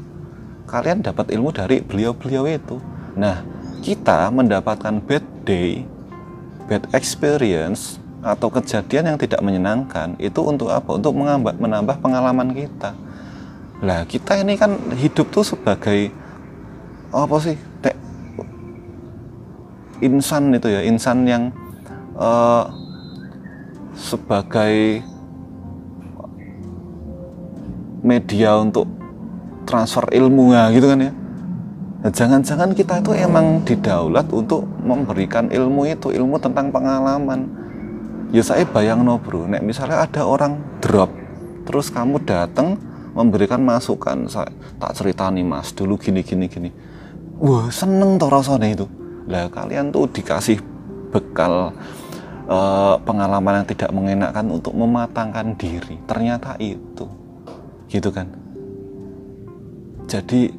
Kalian 0.69 1.01
dapat 1.01 1.33
ilmu 1.33 1.49
dari 1.49 1.81
beliau-beliau 1.81 2.45
itu. 2.45 2.77
Nah, 3.17 3.41
kita 3.81 4.29
mendapatkan 4.29 5.01
bad 5.01 5.25
day, 5.49 5.89
bad 6.69 6.85
experience 6.93 7.97
atau 8.21 8.53
kejadian 8.53 9.15
yang 9.15 9.19
tidak 9.19 9.41
menyenangkan 9.41 10.13
itu 10.21 10.45
untuk 10.45 10.69
apa? 10.69 11.01
Untuk 11.01 11.17
menambah, 11.17 11.57
menambah 11.57 11.97
pengalaman 12.05 12.53
kita. 12.53 12.93
Lah 13.81 14.05
kita 14.05 14.45
ini 14.45 14.61
kan 14.61 14.77
hidup 14.93 15.33
tuh 15.33 15.45
sebagai 15.45 16.13
apa 17.15 17.37
sih? 17.41 17.57
Tek, 17.81 17.97
insan 20.05 20.53
itu 20.53 20.69
ya, 20.69 20.85
insan 20.85 21.25
yang 21.25 21.49
uh, 22.19 22.69
sebagai 23.97 25.03
media 28.05 28.61
untuk 28.61 28.87
transfer 29.67 30.07
ilmu 30.13 30.55
ya 30.55 30.71
gitu 30.71 30.87
kan 30.87 31.01
ya 31.01 31.13
Nah, 32.07 32.15
jangan-jangan 32.15 32.71
kita 32.71 33.03
itu 33.03 33.19
emang 33.19 33.67
didaulat 33.67 34.31
untuk 34.31 34.63
memberikan 34.79 35.51
ilmu 35.51 35.91
itu, 35.91 36.15
ilmu 36.15 36.39
tentang 36.39 36.71
pengalaman. 36.71 37.51
Ya 38.31 38.47
saya 38.47 38.63
bayang 38.63 39.03
no 39.03 39.19
bro, 39.19 39.51
nek 39.51 39.67
misalnya 39.67 40.07
ada 40.07 40.23
orang 40.23 40.61
drop, 40.79 41.11
terus 41.67 41.91
kamu 41.91 42.23
datang 42.23 42.79
memberikan 43.11 43.59
masukan, 43.59 44.31
saya 44.31 44.55
tak 44.79 44.95
cerita 44.95 45.27
nih 45.35 45.43
mas, 45.43 45.75
dulu 45.75 45.99
gini 45.99 46.23
gini 46.23 46.47
gini. 46.47 46.71
Wah 47.43 47.67
seneng 47.75 48.23
toh 48.23 48.31
rasanya 48.31 48.71
itu. 48.71 48.87
Lah 49.27 49.51
kalian 49.51 49.91
tuh 49.91 50.07
dikasih 50.07 50.63
bekal 51.11 51.75
uh, 52.47 52.97
pengalaman 53.03 53.63
yang 53.63 53.69
tidak 53.69 53.91
mengenakan 53.93 54.47
untuk 54.51 54.73
mematangkan 54.75 55.55
diri. 55.59 55.99
Ternyata 56.07 56.59
itu, 56.63 57.07
gitu 57.91 58.09
kan. 58.11 58.31
Jadi 60.07 60.55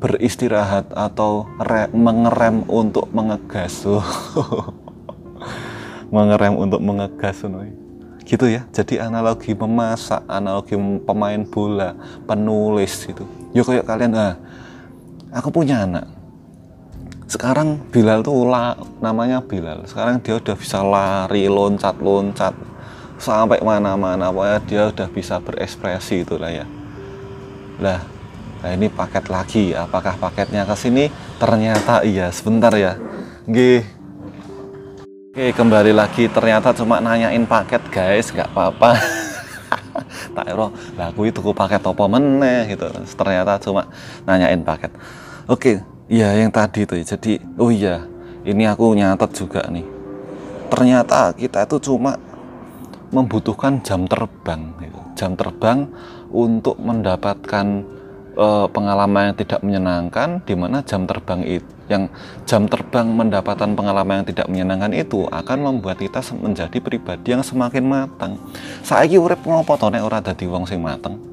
beristirahat 0.00 0.88
atau 0.96 1.44
re, 1.60 1.92
mengerem 1.92 2.64
untuk 2.64 3.12
mengegas 3.12 3.84
mengerem 6.14 6.56
untuk 6.56 6.80
mengegas 6.80 7.44
gitu 8.24 8.48
ya. 8.48 8.64
Jadi 8.72 8.96
analogi 8.96 9.52
memasak 9.52 10.24
analogi 10.24 10.72
pemain 11.04 11.44
bola 11.44 11.92
penulis 12.24 13.04
gitu. 13.04 13.28
Yuk 13.52 13.68
kayak 13.68 13.84
kalian 13.84 14.16
ah 14.16 14.34
aku 15.36 15.52
punya 15.52 15.84
anak 15.84 16.19
sekarang 17.30 17.78
Bilal 17.94 18.26
tuh 18.26 18.50
la, 18.50 18.74
namanya 18.98 19.38
Bilal 19.38 19.86
sekarang 19.86 20.18
dia 20.18 20.42
udah 20.42 20.56
bisa 20.58 20.82
lari 20.82 21.46
loncat 21.46 21.94
loncat 22.02 22.52
sampai 23.22 23.62
mana-mana 23.62 24.34
pokoknya 24.34 24.58
dia 24.66 24.82
udah 24.90 25.08
bisa 25.14 25.38
berekspresi 25.38 26.26
itulah 26.26 26.50
ya 26.50 26.66
lah 27.78 28.02
Nah 28.60 28.76
ini 28.76 28.92
paket 28.92 29.24
lagi, 29.32 29.72
apakah 29.72 30.20
paketnya 30.20 30.68
ke 30.68 30.76
sini? 30.76 31.08
Ternyata 31.40 32.04
iya, 32.04 32.28
sebentar 32.28 32.68
ya. 32.76 32.92
Oke, 33.48 33.88
Oke, 35.32 35.56
kembali 35.56 35.96
lagi. 35.96 36.28
Ternyata 36.28 36.76
cuma 36.76 37.00
nanyain 37.00 37.40
paket 37.48 37.80
guys, 37.88 38.28
nggak 38.28 38.52
apa-apa. 38.52 39.00
tak 40.36 40.44
ero, 40.44 40.68
lah 40.98 41.08
itu 41.24 41.40
paket 41.56 41.80
apa 41.80 42.04
meneh 42.04 42.68
gitu. 42.68 42.84
Ternyata 43.16 43.56
cuma 43.64 43.88
nanyain 44.28 44.60
paket. 44.60 44.92
Oke, 45.48 45.80
iya 46.10 46.34
yang 46.34 46.50
tadi 46.50 46.82
tuh. 46.84 46.98
Jadi, 46.98 47.38
oh 47.56 47.70
iya, 47.70 48.04
ini 48.42 48.66
aku 48.66 48.92
nyatet 48.98 49.30
juga 49.32 49.62
nih. 49.70 49.86
Ternyata 50.66 51.32
kita 51.38 51.64
itu 51.70 51.78
cuma 51.90 52.18
membutuhkan 53.10 53.82
jam 53.82 54.06
terbang, 54.06 54.70
gitu. 54.82 55.00
jam 55.18 55.34
terbang 55.34 55.86
untuk 56.30 56.78
mendapatkan 56.78 57.82
uh, 58.38 58.66
pengalaman 58.70 59.34
yang 59.34 59.36
tidak 59.38 59.60
menyenangkan 59.66 60.42
di 60.46 60.54
mana 60.54 60.78
jam 60.86 61.06
terbang 61.10 61.42
itu 61.42 61.70
yang 61.90 62.06
jam 62.46 62.70
terbang 62.70 63.10
mendapatkan 63.10 63.74
pengalaman 63.74 64.22
yang 64.22 64.28
tidak 64.30 64.46
menyenangkan 64.46 64.94
itu 64.94 65.26
akan 65.26 65.58
membuat 65.58 65.98
kita 65.98 66.22
menjadi 66.38 66.78
pribadi 66.78 67.34
yang 67.34 67.42
semakin 67.42 67.82
matang. 67.82 68.38
Saiki 68.86 69.18
urip 69.18 69.42
ngopo 69.42 69.74
to 69.74 69.90
nek 69.90 70.06
ora 70.06 70.22
dadi 70.22 70.46
wong 70.46 70.70
sing 70.70 70.78
mateng? 70.78 71.29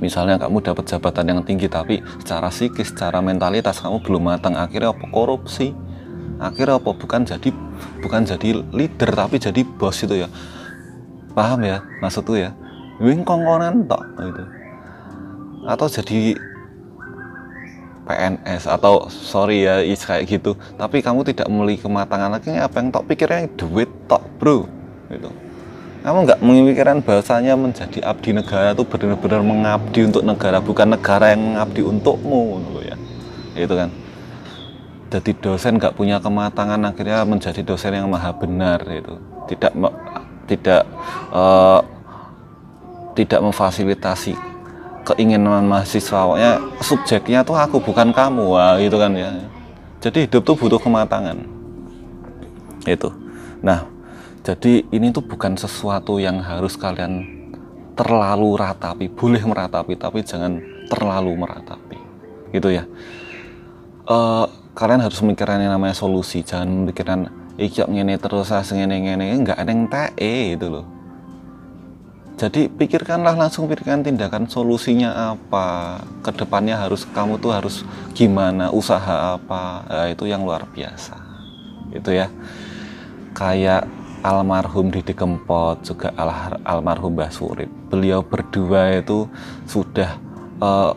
Misalnya 0.00 0.40
kamu 0.40 0.64
dapat 0.64 0.88
jabatan 0.88 1.24
yang 1.28 1.40
tinggi 1.44 1.68
tapi 1.68 2.00
secara 2.24 2.48
psikis, 2.48 2.88
secara 2.92 3.20
mentalitas 3.20 3.84
kamu 3.84 4.00
belum 4.00 4.22
matang, 4.32 4.56
akhirnya 4.56 4.96
apa? 4.96 5.04
Korupsi? 5.12 5.76
Akhirnya 6.40 6.80
apa? 6.80 6.96
Bukan 6.96 7.28
jadi 7.28 7.52
bukan 8.00 8.24
jadi 8.24 8.64
leader 8.72 9.10
tapi 9.12 9.36
jadi 9.36 9.60
bos 9.60 10.00
itu 10.00 10.24
ya. 10.24 10.28
Paham 11.36 11.62
ya 11.62 11.84
maksudku 12.00 12.34
ya? 12.34 12.56
Wing 12.98 13.28
kongkonan 13.28 13.84
tok 13.84 14.02
gitu. 14.16 14.42
Atau 15.68 15.86
jadi 15.92 16.36
PNS 18.08 18.66
atau 18.66 19.06
sorry 19.12 19.68
ya 19.68 19.84
is 19.84 20.00
kayak 20.02 20.26
gitu. 20.26 20.56
Tapi 20.80 21.04
kamu 21.04 21.28
tidak 21.28 21.46
memiliki 21.52 21.84
kematangan 21.84 22.40
lagi 22.40 22.56
apa 22.56 22.80
yang 22.80 22.88
tok 22.88 23.04
pikirnya 23.04 23.52
duit 23.54 23.88
tok 24.08 24.24
bro 24.40 24.64
gitu 25.12 25.49
kamu 26.00 26.18
nggak 26.24 26.40
memikirkan 26.40 26.98
bahasanya 27.04 27.52
menjadi 27.60 28.00
abdi 28.00 28.32
negara 28.32 28.72
itu 28.72 28.88
benar-benar 28.88 29.44
mengabdi 29.44 30.00
untuk 30.08 30.24
negara 30.24 30.56
bukan 30.56 30.96
negara 30.96 31.36
yang 31.36 31.42
mengabdi 31.52 31.80
untukmu 31.84 32.64
gitu 32.64 32.80
ya. 32.88 32.96
Itu 33.52 33.74
kan. 33.76 33.92
Jadi 35.10 35.30
dosen 35.42 35.76
nggak 35.76 35.98
punya 35.98 36.16
kematangan 36.22 36.80
akhirnya 36.86 37.26
menjadi 37.26 37.60
dosen 37.60 37.92
yang 37.92 38.08
maha 38.08 38.30
benar 38.32 38.80
itu 38.86 39.18
tidak 39.50 39.74
tidak 40.46 40.82
uh, 41.34 41.82
tidak 43.18 43.40
memfasilitasi 43.42 44.38
keinginan 45.04 45.66
mahasiswa. 45.66 46.14
Pokoknya 46.14 46.52
subjeknya 46.80 47.40
tuh 47.42 47.58
aku 47.58 47.82
bukan 47.82 48.14
kamu. 48.14 48.54
Wah 48.54 48.78
gitu 48.78 48.96
kan 48.96 49.12
ya. 49.18 49.34
Jadi 50.00 50.24
hidup 50.24 50.46
tuh 50.46 50.56
butuh 50.56 50.80
kematangan. 50.80 51.42
Itu 52.86 53.12
nah 53.60 53.89
jadi 54.50 54.82
ini 54.90 55.14
tuh 55.14 55.22
bukan 55.22 55.54
sesuatu 55.54 56.18
yang 56.18 56.42
harus 56.42 56.74
kalian 56.74 57.22
terlalu 57.94 58.58
ratapi 58.58 59.06
boleh 59.06 59.38
meratapi 59.46 59.94
tapi 59.94 60.26
jangan 60.26 60.58
terlalu 60.90 61.38
meratapi. 61.38 61.98
Gitu 62.50 62.74
ya. 62.74 62.82
Uh, 64.10 64.50
kalian 64.74 65.06
harus 65.06 65.22
memikirkan 65.22 65.62
yang 65.62 65.70
namanya 65.70 65.94
solusi. 65.94 66.42
Jangan 66.42 66.66
memikirkan 66.66 67.30
iki 67.62 67.78
ngene 67.86 68.18
terus 68.18 68.50
ngene 68.50 68.98
ngene. 69.06 69.38
Enggak 69.38 69.54
ada 69.54 69.70
yang 69.70 69.86
TE 69.86 70.58
itu 70.58 70.66
loh. 70.66 70.86
Jadi 72.34 72.66
pikirkanlah 72.66 73.38
langsung 73.38 73.70
pikirkan 73.70 74.02
tindakan 74.02 74.50
solusinya 74.50 75.38
apa 75.38 76.00
ke 76.26 76.34
depannya 76.34 76.74
harus 76.74 77.06
kamu 77.06 77.38
tuh 77.38 77.54
harus 77.54 77.86
gimana 78.18 78.74
usaha 78.74 79.38
apa. 79.38 79.86
Nah, 79.86 80.08
itu 80.10 80.26
yang 80.26 80.42
luar 80.42 80.66
biasa. 80.66 81.14
Itu 81.94 82.10
ya. 82.10 82.26
Kayak 83.30 83.99
almarhum 84.20 84.92
Didi 84.92 85.16
Kempot 85.16 85.80
juga 85.84 86.12
al 86.16 86.60
almarhum 86.64 87.16
Mbah 87.16 87.32
Surip. 87.32 87.68
Beliau 87.88 88.20
berdua 88.24 89.00
itu 89.00 89.28
sudah 89.64 90.20
uh, 90.60 90.92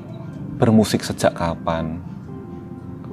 bermusik 0.60 1.04
sejak 1.04 1.36
kapan? 1.36 2.00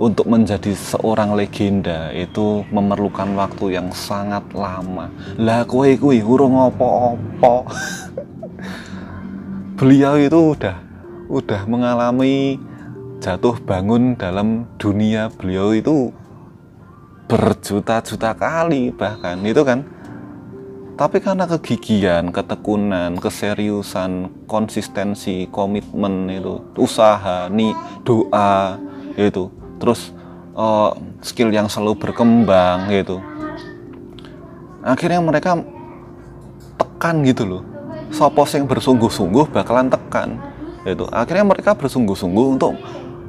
Untuk 0.01 0.33
menjadi 0.33 0.73
seorang 0.73 1.37
legenda 1.37 2.09
itu 2.17 2.65
memerlukan 2.73 3.37
waktu 3.37 3.77
yang 3.77 3.93
sangat 3.93 4.41
lama. 4.57 5.13
Lah 5.37 5.69
kue 5.69 6.01
kue 6.01 6.25
urung 6.25 6.57
opo-opo 6.57 7.69
beliau 9.81 10.21
itu 10.21 10.53
udah 10.53 10.77
udah 11.33 11.65
mengalami 11.65 12.61
jatuh 13.17 13.57
bangun 13.65 14.13
dalam 14.13 14.69
dunia 14.77 15.33
beliau 15.33 15.73
itu 15.73 16.13
berjuta-juta 17.25 18.37
kali 18.37 18.93
bahkan 18.93 19.41
itu 19.41 19.65
kan 19.65 19.81
tapi 21.01 21.17
karena 21.17 21.49
kegigihan, 21.49 22.29
ketekunan, 22.29 23.17
keseriusan, 23.17 24.45
konsistensi, 24.45 25.49
komitmen 25.49 26.29
itu, 26.29 26.61
usaha, 26.77 27.49
nih 27.49 27.73
doa 28.05 28.77
itu, 29.17 29.49
terus 29.81 30.13
uh, 30.53 30.93
skill 31.25 31.49
yang 31.57 31.73
selalu 31.73 31.97
berkembang 31.97 32.93
gitu. 32.93 33.17
Akhirnya 34.85 35.25
mereka 35.25 35.57
tekan 36.77 37.25
gitu 37.25 37.49
loh. 37.49 37.63
Sopo 38.13 38.45
yang 38.45 38.69
bersungguh-sungguh 38.69 39.57
bakalan 39.57 39.89
tekan 39.89 40.37
itu 40.83 41.05
akhirnya 41.13 41.45
mereka 41.47 41.77
bersungguh-sungguh 41.77 42.47
untuk 42.57 42.75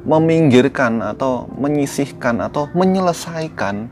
meminggirkan 0.02 1.04
atau 1.04 1.46
menyisihkan 1.54 2.40
atau 2.42 2.66
menyelesaikan 2.74 3.86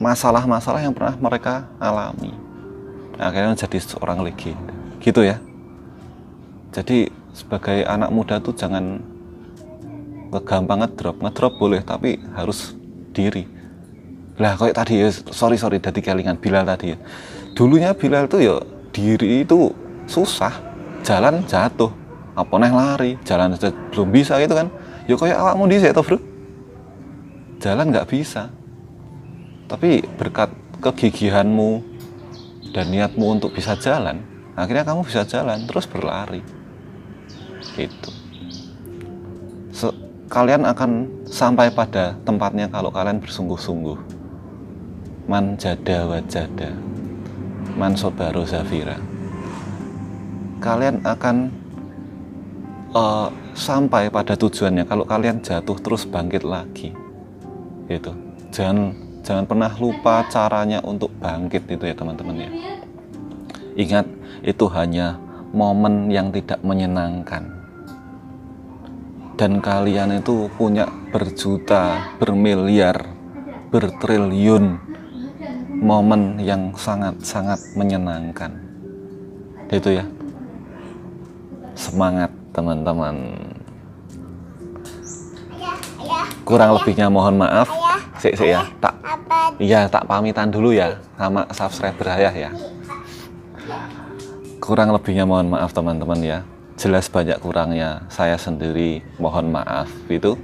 masalah-masalah 0.00 0.80
yang 0.80 0.94
pernah 0.94 1.18
mereka 1.20 1.68
alami 1.76 2.45
akhirnya 3.16 3.56
jadi 3.56 3.78
seorang 3.80 4.20
legenda 4.20 4.72
gitu 5.00 5.22
ya. 5.22 5.38
Jadi 6.74 7.08
sebagai 7.32 7.84
anak 7.88 8.10
muda 8.12 8.36
tuh 8.42 8.52
jangan 8.52 9.00
gampang 10.44 10.84
ngedrop. 10.84 11.16
Ngedrop 11.22 11.52
boleh 11.56 11.80
tapi 11.80 12.20
harus 12.36 12.76
diri. 13.16 13.48
Lah 14.36 14.58
kayak 14.60 14.76
tadi 14.76 15.00
ya 15.00 15.08
sorry 15.32 15.56
sorry 15.56 15.80
dari 15.80 16.04
kelingan 16.04 16.36
Bilal 16.36 16.68
tadi 16.68 16.92
ya. 16.92 16.98
Dulunya 17.56 17.96
Bilal 17.96 18.28
tuh 18.28 18.44
ya 18.44 18.56
diri 18.92 19.46
itu 19.46 19.72
susah. 20.04 20.52
Jalan 21.00 21.46
jatuh. 21.48 21.88
Apa 22.36 22.60
nih 22.60 22.72
lari? 22.74 23.12
Jalan 23.24 23.56
belum 23.94 24.08
bisa 24.12 24.36
gitu 24.42 24.52
kan. 24.52 24.68
Ya 25.08 25.16
kayak 25.16 25.38
awakmu 25.40 25.64
di 25.72 25.80
situ 25.80 26.00
bro. 26.04 26.18
Jalan 27.64 27.88
nggak 27.88 28.08
bisa. 28.12 28.52
Tapi 29.66 30.04
berkat 30.20 30.52
kegigihanmu 30.84 31.95
dan 32.76 32.92
niatmu 32.92 33.40
untuk 33.40 33.56
bisa 33.56 33.72
jalan 33.80 34.36
akhirnya 34.56 34.88
kamu 34.88 35.04
bisa 35.04 35.22
jalan 35.28 35.68
terus 35.68 35.84
berlari. 35.84 36.40
Gitu. 37.76 38.10
Se 39.70 39.92
kalian 40.32 40.64
akan 40.64 41.22
sampai 41.28 41.68
pada 41.70 42.16
tempatnya 42.24 42.66
kalau 42.72 42.88
kalian 42.88 43.20
bersungguh-sungguh. 43.20 44.16
Man 45.28 45.60
jada 45.60 46.08
wajada. 46.08 46.72
Man 47.76 47.92
sobaro 47.94 48.48
zafira. 48.48 48.96
Kalian 50.64 51.04
akan 51.04 51.52
uh, 52.96 53.28
sampai 53.52 54.08
pada 54.08 54.32
tujuannya. 54.40 54.88
Kalau 54.88 55.04
kalian 55.04 55.44
jatuh 55.44 55.76
terus 55.84 56.08
bangkit 56.08 56.48
lagi. 56.48 56.96
Gitu. 57.92 58.12
Jangan 58.56 59.05
jangan 59.26 59.42
pernah 59.42 59.74
lupa 59.74 60.22
caranya 60.30 60.78
untuk 60.86 61.10
bangkit 61.18 61.66
itu 61.66 61.82
ya 61.82 61.98
teman-teman 61.98 62.46
ya. 62.46 62.50
Ingat 63.74 64.06
itu 64.46 64.64
hanya 64.70 65.18
momen 65.50 66.06
yang 66.14 66.30
tidak 66.30 66.62
menyenangkan. 66.62 67.50
Dan 69.34 69.58
kalian 69.58 70.22
itu 70.22 70.46
punya 70.54 70.86
berjuta 71.10 72.14
bermiliar 72.22 73.04
bertriliun 73.74 74.78
momen 75.82 76.38
yang 76.38 76.70
sangat-sangat 76.78 77.58
menyenangkan. 77.74 78.54
Itu 79.74 79.90
ya. 79.90 80.06
Semangat 81.74 82.30
teman-teman. 82.54 83.36
Kurang 86.46 86.78
lebihnya 86.78 87.10
mohon 87.10 87.42
maaf 87.42 87.85
sih 88.20 88.32
sih 88.34 88.48
ya. 88.52 88.64
Tak 88.80 88.94
iya 89.60 89.86
tak 89.86 90.04
pamitan 90.08 90.48
dulu 90.50 90.72
ya 90.72 90.96
sama 91.16 91.44
subscriber 91.52 92.06
ayah 92.16 92.34
ya. 92.34 92.50
Kurang 94.60 94.90
lebihnya 94.90 95.22
mohon 95.28 95.52
maaf 95.52 95.70
teman-teman 95.70 96.18
ya. 96.20 96.38
Jelas 96.76 97.08
banyak 97.08 97.38
kurangnya. 97.38 98.04
Saya 98.12 98.36
sendiri 98.36 99.00
mohon 99.16 99.48
maaf 99.54 99.88
itu 100.10 100.34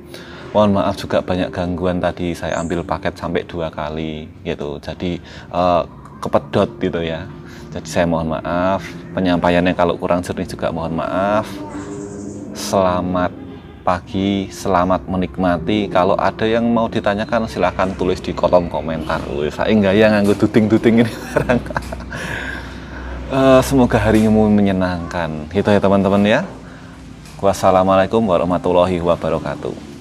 mohon 0.53 0.77
maaf 0.77 0.95
juga 0.97 1.19
banyak 1.25 1.51
gangguan 1.51 1.99
tadi. 1.99 2.33
Saya 2.37 2.61
ambil 2.63 2.87
paket 2.87 3.19
sampai 3.19 3.43
dua 3.45 3.69
kali 3.73 4.31
gitu. 4.47 4.79
Jadi 4.79 5.19
uh, 5.51 5.83
kepedot 6.23 6.71
gitu 6.79 7.01
ya. 7.03 7.27
Jadi 7.73 7.89
saya 7.89 8.07
mohon 8.07 8.31
maaf. 8.31 8.85
Penyampaiannya 9.17 9.75
kalau 9.75 9.99
kurang 9.99 10.23
jernih 10.23 10.47
juga 10.47 10.71
mohon 10.71 10.95
maaf. 10.97 11.49
Selamat 12.53 13.42
pagi, 13.83 14.47
selamat 14.49 15.11
menikmati. 15.11 15.91
Kalau 15.91 16.15
ada 16.15 16.47
yang 16.47 16.71
mau 16.71 16.87
ditanyakan 16.87 17.51
silahkan 17.51 17.91
tulis 17.99 18.23
di 18.23 18.31
kolom 18.31 18.71
komentar. 18.71 19.19
Saya 19.51 19.75
enggak 19.75 19.95
ya 19.99 20.07
nganggu 20.15 20.35
tuting-tuting 20.39 21.03
ini 21.03 21.11
sekarang. 21.11 21.59
uh, 23.35 23.61
semoga 23.69 23.99
harimu 23.99 24.47
menyenangkan. 24.49 25.51
Itu 25.51 25.69
ya 25.69 25.83
teman-teman 25.83 26.23
ya. 26.23 26.41
Wassalamualaikum 27.43 28.23
warahmatullahi 28.23 29.03
wabarakatuh. 29.03 29.92